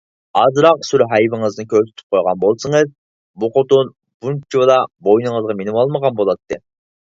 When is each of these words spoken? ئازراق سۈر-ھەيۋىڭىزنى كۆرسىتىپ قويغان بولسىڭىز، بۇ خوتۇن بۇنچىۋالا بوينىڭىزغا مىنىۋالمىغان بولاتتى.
ئازراق 0.43 0.79
سۈر-ھەيۋىڭىزنى 0.87 1.65
كۆرسىتىپ 1.73 2.15
قويغان 2.17 2.41
بولسىڭىز، 2.45 2.91
بۇ 3.45 3.53
خوتۇن 3.59 3.95
بۇنچىۋالا 4.25 4.81
بوينىڭىزغا 5.11 5.61
مىنىۋالمىغان 5.65 6.23
بولاتتى. 6.25 6.65